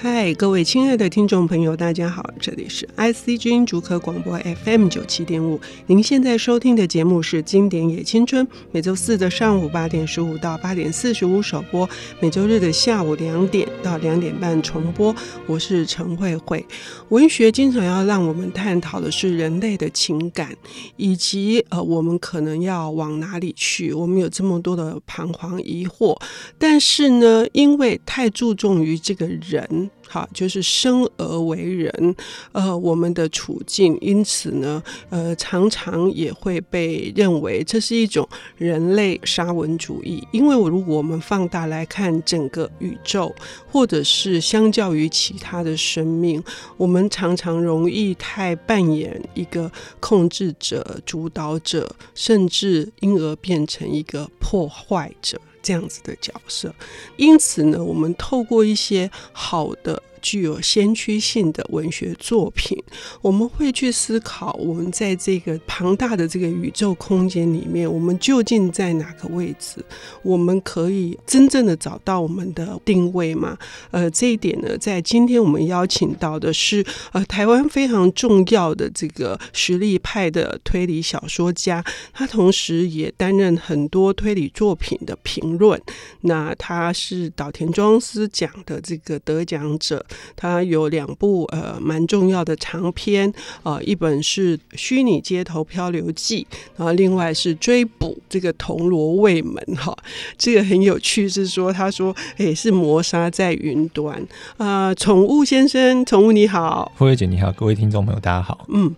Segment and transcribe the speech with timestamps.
[0.00, 5.60] 嗨，各位亲爱的听众朋友，大家好，这里是 IC 之音竹科广播 FM 九七点五。
[5.88, 11.88] 您现在收听的节目是《经典也青春》，每周四的上午八点十五到八点四十五首播，
[12.20, 15.12] 每周日的下午两点到两点半重播。
[15.48, 16.64] 我是陈慧慧。
[17.08, 20.56] 文学经常要让我们探讨的是人类的情感，
[20.96, 23.92] 以及呃，我们可能要往哪里去？
[23.92, 26.16] 我们有这么多的彷徨疑惑，
[26.56, 29.87] 但是呢，因为太注重于这个人。
[30.06, 32.16] 好，就是生而为人，
[32.52, 40.26] 呃，我们的处境，因此呢，呃，常常也会被认为这是一种人类沙文主义。
[40.32, 43.34] 因为如果我们放大来看整个宇宙，
[43.70, 46.42] 或者是相较于其他的生命，
[46.76, 55.38] 我们常常容易太扮演一个控制者、主导者，甚至因而变成一个破坏者。
[55.68, 56.74] 这样子的角色，
[57.16, 60.02] 因此呢，我们透过一些好的。
[60.18, 62.76] 具有先驱性的文学作品，
[63.20, 69.84] 我们会去思考：我们在这个庞大的这个宇宙空间里面，我们究竟在哪个位置？
[70.22, 73.56] 我们可以真正的找到我们的定位吗？
[73.90, 85.80] 呃，这一点呢，在今天我们邀请到的是呃台湾非常重要的这个实力派的推理小说家，他同时也担任很多推理作品的评论。
[86.22, 90.04] 那他是岛田庄司奖的这个得奖者。
[90.36, 99.96] 他有两部呃蛮重要的长篇，呃，一本是《虚拟街头漂流记》，然后另外是追捕这个铜锣卫门哈，
[100.36, 108.94] 这个很有趣，是说他说诶是磨砂在云端啊，宠物先生，宠物你好，慧慧姐你好，各位听众朋友大家好，嗯。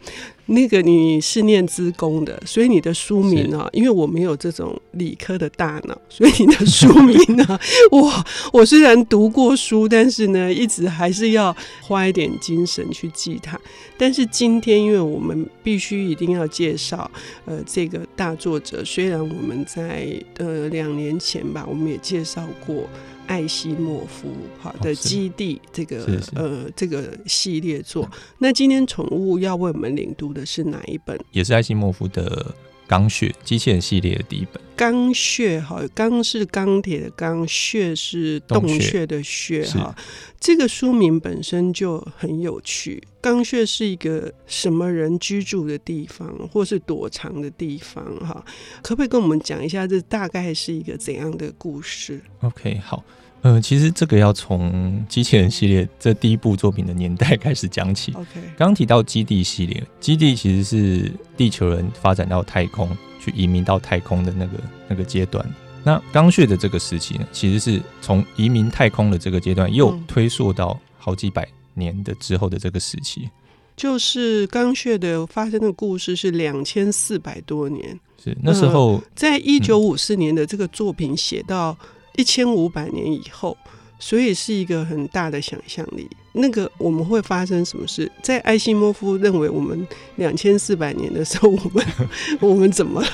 [0.51, 7.59] 那个你是念资工的，所以你的书名啊，因为我没有这种理科的大脑， 所以你的书名呢，
[7.93, 8.13] 我
[8.53, 13.59] 我虽然读过书，但是呢，一直还是要花一点精神去记它。
[13.97, 17.09] 但是今天，因为我们必须一定要介绍
[17.45, 22.89] 呃这个大作者，虽然我们在呃两年前吧，我们也介绍过。
[23.31, 28.05] 艾西莫夫好的基地，这个、呃这个系列作。
[28.13, 31.17] 嗯、那今天宠物要为我们领读的是哪一本？
[31.31, 32.29] 也是艾西莫夫的
[32.91, 34.61] 《钢血机器人》系列的第一本。
[34.75, 39.95] 钢血哈，钢是钢铁的钢，血是洞穴的穴哈。
[40.41, 43.01] 这个书名本身就很有趣。
[43.21, 48.45] 钢穴是一个什么人居住的地方，或是躲藏的地方哈？
[48.83, 53.05] 可不可以跟我们讲一下，这大概是一个怎样的故事？OK，好。
[53.43, 58.13] 嗯、呃，其实这个要从机器人系列这第一部作品的年代开始讲起。
[58.13, 64.59] OK，刚提到基地系列，基地其实是地球人发展到太空去移民到太空的那个
[64.89, 65.43] 那个阶段。
[65.83, 73.23] 那钢穴的这个时期呢，其实是从移民太空的这个阶段又推溯到好几百年的之后的这个时期。
[73.23, 73.31] 嗯、
[73.75, 81.75] 就是钢穴的发生的故事是两千四百多年，是那时候、呃、在一九五四年的这个作品写到。
[82.21, 83.57] 一千五百年以后，
[83.99, 86.07] 所以是一个很大的想象力。
[86.35, 88.13] 那个我们会发生什么事？
[88.23, 91.87] 在艾西莫夫认为，我们两千四百年的时候，我们
[92.41, 93.09] 我们怎么了？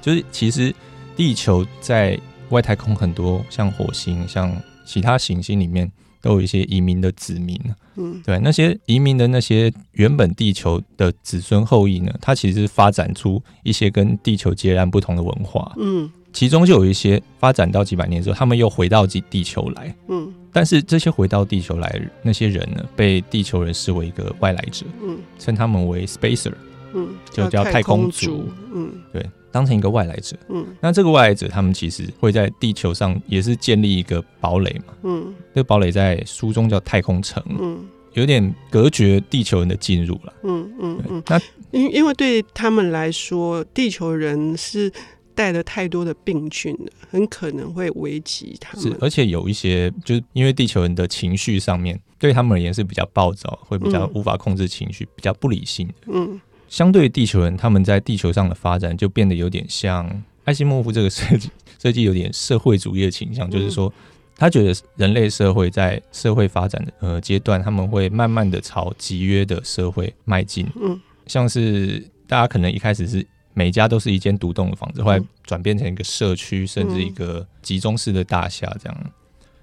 [0.00, 0.72] 就是其实
[1.16, 2.16] 地球在
[2.50, 5.90] 外太空很多，像火星、像其他行星里面，
[6.22, 7.60] 都有一些移民的子民。
[7.96, 15.72] 嗯，对，那些移民的那些原本地球的子孙后裔呢，它其实发展出一些跟地球截然不同的文化。
[15.76, 16.08] 嗯。
[16.32, 19.94] 其中就有一些发展到几百年之后，他们又回到地地球来。
[20.08, 24.86] 嗯，但是这些回到地球来那些人呢，被地球人视为一个外来者。
[25.02, 26.52] 嗯，称他们为 spacer。
[26.92, 28.48] 嗯，就叫太空族。
[28.72, 30.36] 嗯，对，当成一个外来者。
[30.48, 34.94] 嗯，那这个外来者，他们其实会在地球上也是建立一个堡垒嘛。
[35.02, 37.42] 嗯，这个堡垒在书中叫太空城。
[37.60, 40.32] 嗯，有点隔绝地球人的进入了。
[40.42, 41.22] 嗯嗯嗯。
[41.28, 41.40] 那
[41.70, 44.92] 因因为对他们来说，地球人是。
[45.40, 48.82] 带了太多的病菌了，很可能会危及他们。
[48.82, 55.94] 是，而且有一些，就是因为地球人的情绪上面对他们而言是比较暴躁，会比较无法控制情绪，嗯、比较不理性的。
[56.08, 56.38] 嗯，
[56.68, 60.06] 相对于地球人，他们在地球上的发展就变得有点像
[60.44, 61.48] 艾希莫夫这个设计，
[61.82, 63.90] 设计有点社会主义的倾向，嗯、就是说
[64.36, 70.66] 他觉得人类社会在社会发展的呃阶段，他们会慢慢的朝集约的社会迈进。
[70.78, 73.26] 嗯，像是大家可能一开始是。
[73.54, 79.12] 每家都是一间独栋的房子，后来转变成一个社区，甚至一个集中式的大厦这样。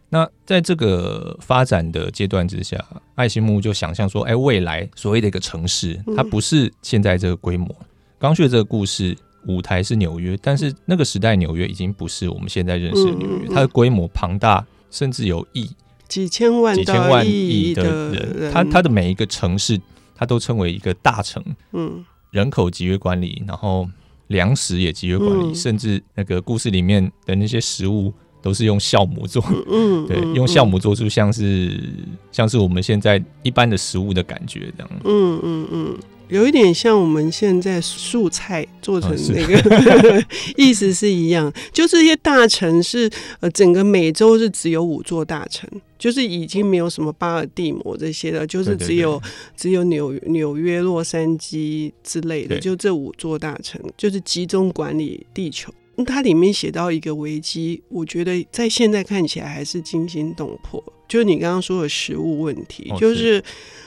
[0.10, 2.84] 那在这个发展的阶段之下，
[3.16, 7.76] 艾西莫就想象说，哎，未来所谓的一个城市，它不是现在这个规模。
[8.18, 9.18] 钢穴这个故事
[9.48, 15.70] 舞台是纽约，但是那个时代纽约已经不是我们现在认识的纽约，它的规模庞大，甚至有亿
[16.08, 19.78] 几千万、几千万亿的人，它它的每一个城市，
[20.16, 21.44] 它都称为一个大城。
[21.74, 23.88] 嗯，人口集约管理，然后
[24.28, 29.44] 粮食也集约管理，嗯、甚至那个故事里面的那些食物都是用酵母做。
[29.70, 34.90] 嗯，对，用酵母做出像是、嗯、像是我们现在一般的食物的感觉这样。
[35.04, 35.98] 嗯嗯嗯。
[36.30, 40.24] 有一点像我们现在素菜做成那个，哦、
[40.58, 41.50] 意思是一样。
[41.72, 43.10] 就这些大城市，
[43.40, 49.22] 呃，整个美洲是只有五座大城，就是已经没有什么巴尔的摩这些了，就是只有
[49.56, 55.74] 只有纽纽约、洛杉矶之类的，就这五座大城，就是集中管理地球。
[56.06, 60.84] 它里面写到一个危机，我觉得在现在看起来还是惊心动魄。
[61.08, 63.44] 就是你刚刚说的食物问题，就是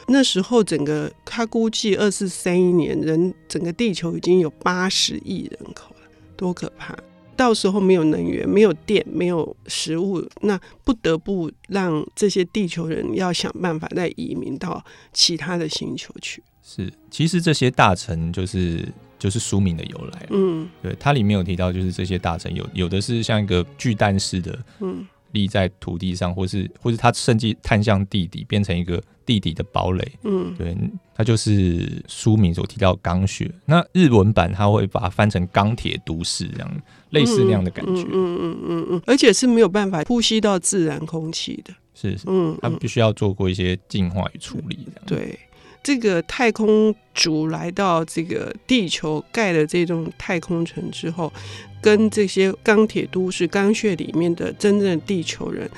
[0.08, 6.96] 那时候整个他估计二四三一年人整个地球已经有八十亿人口了，多可怕！
[7.40, 16.42] 到时候没有能源、没有电、没有食物，那不得不让这些地球人要想办法再移民到其他的星球去。
[16.62, 18.86] 是，其实这些大臣就是
[19.18, 20.26] 就是书名的由来。
[20.28, 24.58] 嗯，对，它里面有提到，就是这些大臣有有的是像一个巨蛋似的。
[24.80, 25.08] 嗯。
[25.32, 30.12] 立在土地上，或是或是它甚至探向地底，变成一个地底的堡垒。
[30.24, 30.76] 嗯，对，
[31.14, 33.50] 它就是书名所提到钢血。
[33.64, 38.02] 那日文版它会把它翻成钢铁都市，这样类似那样的感觉。
[38.02, 41.74] 嗯嗯嗯嗯嗯，而且是没有办法呼吸到自然空气的。
[41.94, 44.86] 是是，嗯，他们必须要做过一些净化与处理。
[45.06, 45.38] 对。
[45.82, 51.32] 这个太空族来到这个地球盖了这栋太空城之后，
[51.80, 55.68] 跟这些钢铁都市钢穴里面的真正的地球人，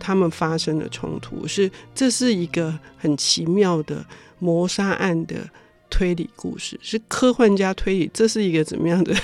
[0.00, 4.04] 他们发生的冲突是，这是一个很奇妙的
[4.40, 5.36] 谋杀案的
[5.88, 9.14] 推理故事，是科幻加推理，这是一个怎么样的？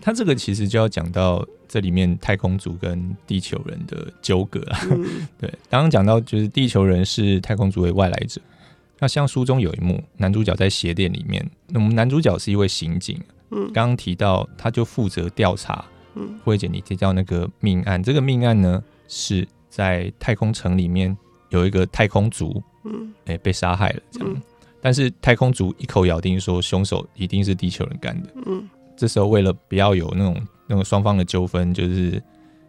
[0.00, 4.80] 他这个其实就要讲到这里面太空族跟地球人的纠葛啊。
[4.90, 8.40] 嗯、 对，刚刚讲到就是地球人是太空族为外来者。
[8.98, 15.84] 那像书中有一幕，男主角在鞋店里面，那我们男主角是一位刑警，嗯，刚刚提到他就负责调查，
[16.14, 21.16] 嗯，慧姐你提到那个命案，这个命案呢是在太空城里面
[21.50, 24.42] 有一个太空族，嗯，哎、欸、被杀害了这样，嗯、
[24.80, 32.20] 但是太空族一口咬定说凶手一定是地球人干的，嗯，这时候为了不要有那种那种双方的纠纷，就是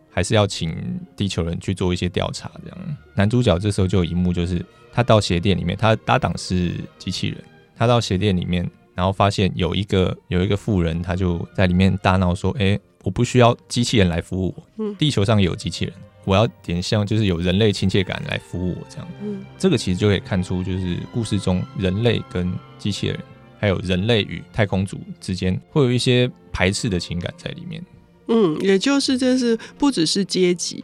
[0.10, 2.78] 还是要请地球人去做一些调查这样，
[3.16, 4.66] 男主角这时候就有一幕就是。
[4.92, 7.38] 他到鞋店里面，他的搭档是机器人。
[7.78, 15.94] 他到鞋店里面，然后发现有一个有一个富人，他就在里面大闹说：“哎、欸，我不需要机器人来服务我，嗯，地球上有机器人，
[16.26, 23.20] 我要点像就是有人类亲切感来服务我这样。”嗯，这个其实就可以看出，就是故事中人类跟机器人，
[23.60, 27.82] 还有人类与太空族之间会有一些排斥的情感在里面。
[28.30, 30.84] 嗯，也就是这是不只是阶级，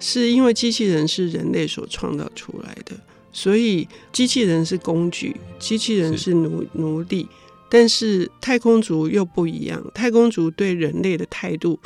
[0.00, 2.96] 是因为机器人是人类所创造出来的。
[3.30, 7.28] 所以机器人是工具，机器人是奴是奴隶，
[7.68, 9.80] 但是太空族又不一样。
[9.94, 11.78] 太空族对人类的态度，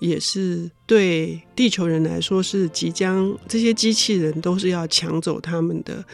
[0.00, 6.04] 也是对地球人来说是即将这些机器人都是要抢走他们的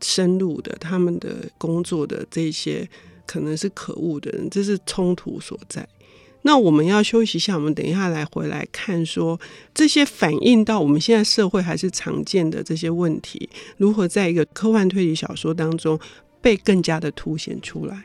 [0.00, 2.88] 生路的，他们的工作的这些
[3.26, 5.86] 可能是可恶的人，这是冲突所在。
[6.42, 9.40] 那我们要休息一下，我们等一下来回来看说
[9.72, 15.98] 这些反映到我们现在社会还是常见的这些问题，如何在一个科幻推理小说当中
[16.40, 18.04] 被更加的凸显出来。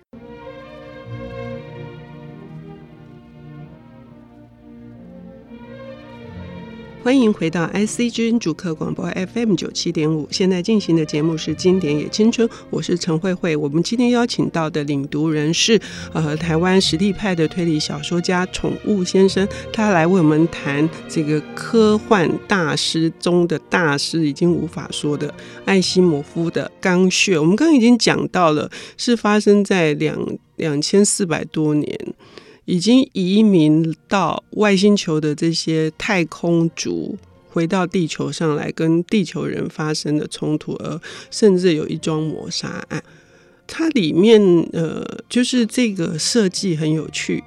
[7.07, 13.55] 欢迎回到 IC 之音主客广播 FM 九七点五，现在进行的节目是《经典也青春》，我是陈慧慧。
[13.55, 15.79] 我们今天邀请到的领读人是
[16.11, 25.33] 呃台湾实力派的推理小说家宠物先生，他来为我们谈这个科幻大师中的大师，已经无法说的
[25.63, 27.37] 艾西莫夫的《钢穴》。
[27.39, 30.19] 我们刚刚已经讲到了，是发生在两
[30.57, 31.97] 两千四百多年。
[32.67, 37.17] 已经移民到外星球的这些太空族，
[37.49, 40.99] 回到地球上来跟地球人发生的冲突，而
[41.31, 43.01] 甚至有一桩谋杀案。
[43.65, 44.41] 它里面
[44.73, 47.41] 呃，就是这个设计很有趣，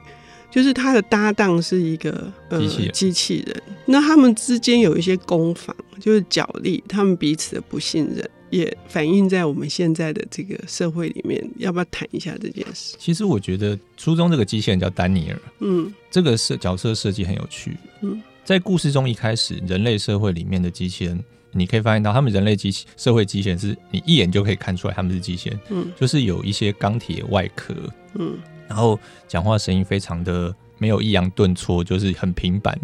[0.50, 8.28] 就是他的搭档是一个呃机器人，机器人，那他们之间有一些攻防，就是角力，他们彼此的不信任。
[8.50, 12.96] 也反映在我们现在的这个社会里面，要不要谈一下这件事？
[12.98, 27.74] 其实我觉得书中这个机器人叫丹尼尔，嗯，这个设角色设计很有趣，嗯，在故事中一开始，人类社会里面的机器人，你可以发现到他们人类机器社会机器人是你一眼就可以看出来他们是机器人，嗯，就是有一些钢铁外壳，
[28.14, 28.36] 嗯，
[28.68, 32.76] 然后讲话声音非常的没有抑扬顿挫，就是很平板，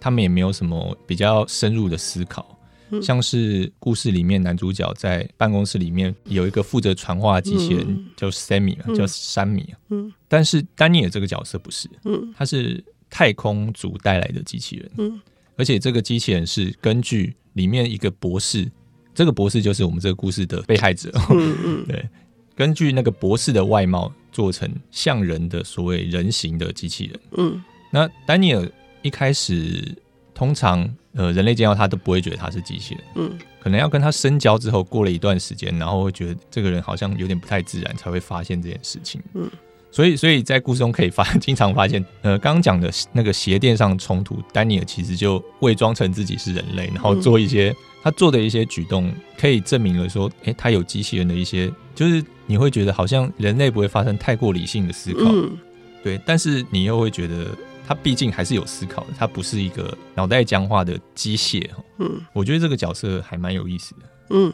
[0.00, 2.51] 他们也没有什么比较深入的思考。
[2.92, 9.74] 嗯、像是故事里面男主角在办公室里面有一个负责传话的机器人，嗯、叫 Sammy，叫山米。
[9.88, 14.90] 嗯，但是丹尼尔这个角色不是，嗯，他是太空族带来的机器人。
[14.98, 15.20] 嗯，
[15.56, 18.70] 而且这个机器人是根据里面一个博士，
[19.14, 21.10] 这个博士就是我们这个故事的被害者。
[21.30, 22.08] 嗯嗯， 对，
[22.54, 27.20] 根据那个博士的外貌做成像人的所谓人形的机器人。
[27.38, 28.70] 嗯，那丹尼尔
[29.00, 29.96] 一开始。
[30.34, 39.50] 通常，呃，人类见到他都不会觉得他是机器人，嗯，可能要跟他深交之后，过了一段时间，然后会觉得这个人好像有点不太自然，才会发现这件事情，嗯，
[39.90, 55.58] 所以，所以在故事中可以发， 经常发现，呃，刚刚讲的那个鞋垫上冲突，丹尼尔其实就伪装成自己是人类，然后做一些、嗯、他做的一些举动，可以证明了说，诶、欸，他有机器人的一些，就是你会觉得好像人类不会发生太过理性的思考，嗯、
[56.02, 57.48] 对，但是你又会觉得。
[57.86, 61.68] 他毕竟还是有思考的，他不是一个脑袋僵化的机械。
[61.98, 64.02] 嗯，我觉得这个角色还蛮有意思的。
[64.30, 64.52] 嗯，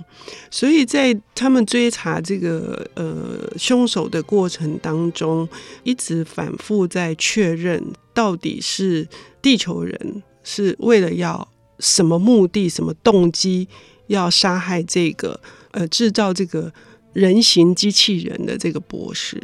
[0.50, 5.48] 所以在他们追查这个呃凶手的过程当中，
[5.84, 7.80] 一直反复在确认
[8.12, 9.06] 到底是
[9.40, 11.46] 地球人是为了要
[11.78, 13.68] 什么目的、什么动机
[14.08, 15.38] 要杀害这个
[15.70, 16.72] 呃制造这个
[17.12, 19.40] 人形机器人的这个博士，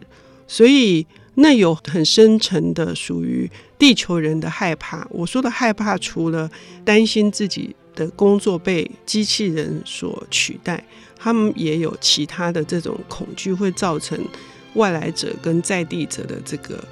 [0.48, 1.06] 所以。
[1.36, 5.06] 那有很深沉的属于地球人的害怕。
[5.10, 6.50] 我说的害怕，除了
[6.84, 10.84] 担心自己的工作被机器人所取代，
[11.16, 14.18] 他们也有其他的这种恐惧，会造成
[14.74, 16.82] 外来者跟在地者的这个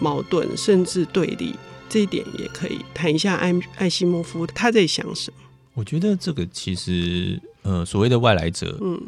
[0.00, 1.54] 矛盾，甚至对立。
[1.88, 5.36] 这一点也可以谈一下艾艾西莫夫他在想什么。
[5.74, 8.98] 我觉得这个其实，呃，所谓的外来者，嗯，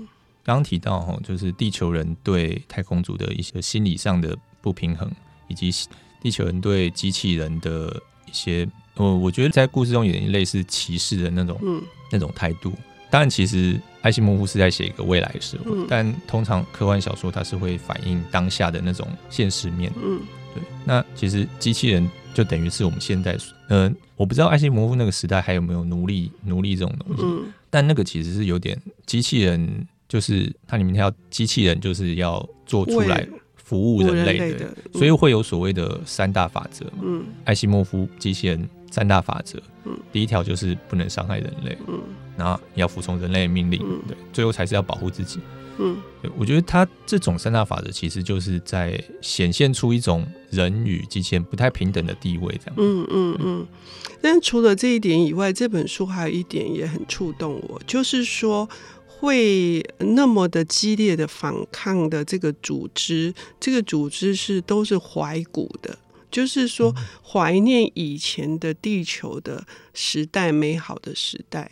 [0.44, 4.36] 刚刚提到哈，就是地球人对太空族的一些心理上的。
[4.64, 5.10] 不平衡，
[5.46, 5.70] 以及
[6.22, 7.94] 地球人对机器人的
[8.24, 12.72] 一些，我，我觉得在故事中有点类似歧视的那种，嗯，那种态度。
[13.10, 20.18] 当然，其实艾西莫夫是在写一个未来的社会，嗯，但通常科幻小说它是会反映当下的那种现实面，嗯，
[20.54, 20.62] 对。
[20.86, 23.36] 那其实机器人就等于是我们现在，
[23.68, 33.28] 嗯，呃，我不知道艾西莫夫那个时代还有没有奴隶，奴隶这种东西，嗯，但那个其实是有点机器人，就是它里面要机器人就是要做出来。
[33.64, 36.84] 服务人类的，类的嗯、所以会有所谓的三大法则。
[37.02, 39.58] 嗯，艾西莫夫机器人三大法则。
[39.84, 41.76] 嗯，第一条就是不能伤害人类。
[41.88, 41.98] 嗯，
[42.36, 43.80] 然后你要服从人类的命令。
[43.82, 45.40] 嗯，对，最后才是要保护自己。
[45.78, 45.96] 嗯，
[46.38, 52.74] 我觉得他这种三大法则其实就是在显现出一种人与机器人不太平等的地位，这样。
[52.76, 53.66] 嗯嗯嗯。
[54.20, 58.68] 但除了这一点以外，这本书还有一点也很触动我，就是说。
[59.24, 65.98] 会那么的激烈的反抗的这个组织，这个组织是都是怀古的，
[66.30, 66.94] 就是说
[67.26, 69.64] 怀念以前的地球的
[69.94, 71.70] 时代，美好的时代，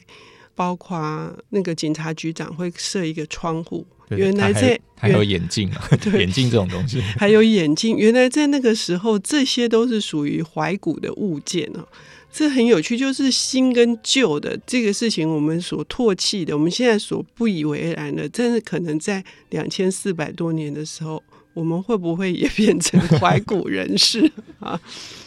[0.54, 11.86] 包括那个警察局长会设一个窗户，原来在还有眼镜啊， 眼镜这种东西，还有眼镜，原来在那个时候，这些都是属于怀古的物件哦。
[12.32, 21.22] 这很有趣，就是新跟旧的这个事情，我们所唾弃的，我们现在所不以为然的，真的可能在两千四百多年的时候，
[21.52, 24.80] 我们会不会也变成 怀古人士啊？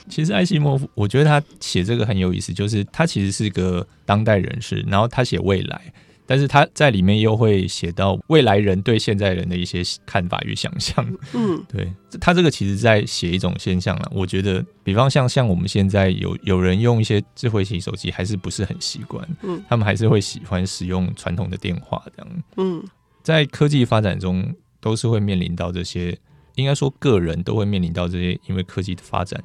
[0.09, 5.93] 其实艾希莫夫，我觉得他写这个很有意思，就是他其实是个当代人士，然后他写未来。
[6.27, 14.11] 但是他在里面又会写到未来人对现在人的一些看法与想象，嗯，对，他这个其实在写一种现象了。
[14.13, 22.83] 我觉得，比方像像我们现在有有人用一些智慧型手机，还是不是很习惯，嗯，他们还是会喜欢使用传统的电话这样，嗯，
[23.21, 26.17] 在科技发展中，都是会面临到这些，
[26.55, 29.41] 应该说个人都会面临到这些，因为科技的发展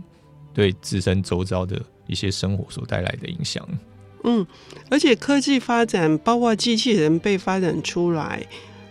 [0.55, 3.67] 对自身周遭的一些生活所带来的影响。
[4.25, 4.47] 嗯，
[4.91, 8.47] 而且科技发展，包括机器人被发展出来，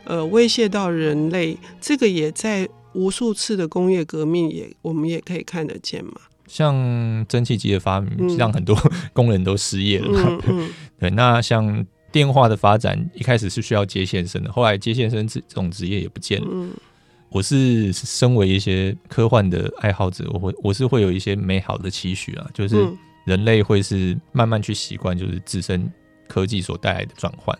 [0.06, 6.14] 呃，威胁到人类，这个也在无数次的工业革命也，我们也可以看得见嘛。
[6.48, 6.74] 像
[7.28, 8.76] 蒸汽机的发明，让很多
[9.14, 10.42] 工人都失业了嘛。
[10.48, 10.70] 嗯嗯、
[11.00, 16.48] 对，那像电话的发展，一开始是需要接线生的，后来接线生这这种职业也不见了。
[16.50, 16.72] 嗯、
[17.30, 22.76] 我是身为一些科幻的爱好者，我会我是会有一些美好的期许啊，就是。
[23.26, 25.92] 嗯人类会是慢慢去习惯，就是自身
[26.28, 27.58] 科技所带来的转换。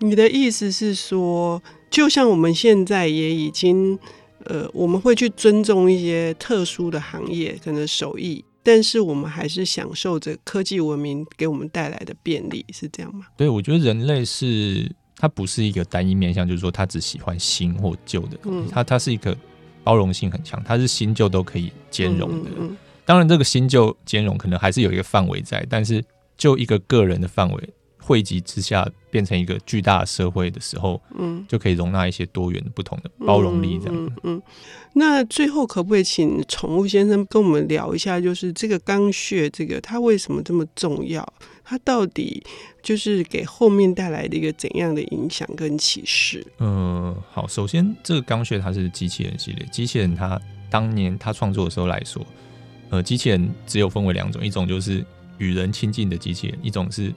[0.00, 3.98] 你的意思是说，就像我们现在也已经，
[4.44, 13.26] 呃，我们会去尊重一些特殊的行业，可能手艺，但是我们还是享受着科技文明给我们带来的便利，是这样吗？
[13.36, 19.36] 对，我觉得人类是它不是一个单一面向，就是说他只喜欢新或旧的东西，它它是一个
[19.82, 22.50] 包容性很强，它是新旧都可以兼容的。
[22.50, 22.76] 嗯嗯嗯
[23.08, 26.04] 当然，这个新旧兼容可能还是有一个范围在，但是
[26.36, 33.94] 就一个个人的范围，汇集之下变成一个巨大的社会的时候，嗯，就可以容纳一些多元的不同的包容力这样。
[33.96, 34.42] 嗯，嗯，
[34.92, 41.26] 那最后可不可以请宠物先生跟我们聊一下，就是这个刚穴，这个它为什么这么重要？
[41.64, 42.42] 它到底
[42.82, 46.46] 就是给后面带来的一个怎样的影响跟启示？
[46.58, 50.38] 嗯，好，首先这个刚穴它是机器人系列，机器人它
[50.68, 52.22] 当年它创作的时候来说，
[52.90, 55.04] 呃，机器人只有分为两种，一种就是
[55.38, 57.12] 与人亲近的机器人，一种是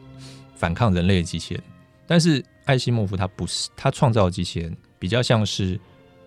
[0.56, 1.64] 反抗人类的机器人。
[2.06, 5.80] 但是艾西莫夫他不是，他创造的机器人比较像是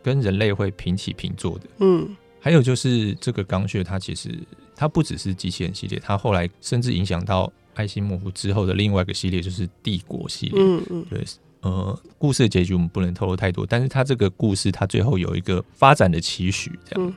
[0.03, 1.67] 跟人类会平起平坐的。
[1.79, 2.09] 嗯，
[2.41, 4.39] 还有就是这个刚穴，它其实
[4.75, 7.53] 它不只是机器人系列，它后来甚至影响到。
[7.77, 11.25] 艾西莫夫之后的另外一个系列就是帝国系列，嗯嗯，对，
[11.63, 17.15] 呃，故事的结局我们不能透露太多，但是它这个故事它最后有一个发展的期许，这样，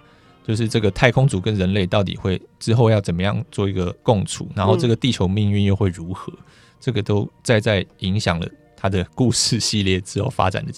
[0.47, 6.31] 就是这个太空族跟人类到底会之后要怎么样做一个共处，然后这个地球命运又会如何，
[6.79, 10.71] 这个都在在影响了他的故事系列之后发展的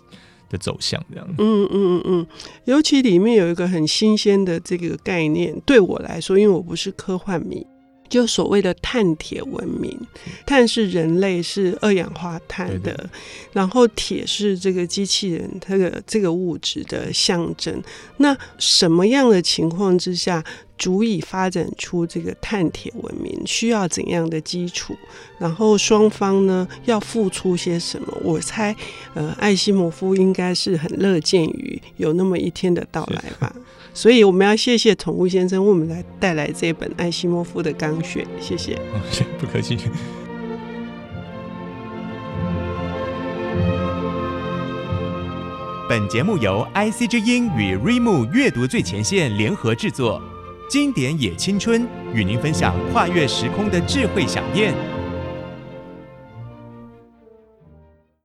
[0.49, 2.27] 的走向，这样，嗯嗯嗯嗯，
[2.65, 7.63] 尤其里面有一个很新鲜的这个概念，对我来说，因为我不是科幻迷。
[8.09, 9.97] 就所谓的碳铁文明，
[10.45, 13.09] 碳是人类是二氧化碳的，对对，
[13.53, 17.81] 然后铁是这个机器人它的这个物质的象征。
[18.17, 20.43] 那什么样的情况之下
[20.77, 23.41] 足以发展出这个碳铁文明？
[23.45, 24.95] 需要怎样的基础？
[25.37, 28.17] 然后双方呢要付出些什么？
[28.23, 28.75] 我猜，
[29.13, 33.55] 呃，艾西莫夫应该是很乐见于有那么一天的到来吧。
[33.93, 38.79] 所以我们要谢谢宠物先生为我们来带来这本艾西莫夫的刚穴，谢谢。
[39.39, 39.77] 不客气。
[45.89, 50.22] 本节目由 IC 之音与瑞木阅读最前线联合制作，
[50.69, 54.98] 经典也青春与您分享跨越时空的智慧饗宴。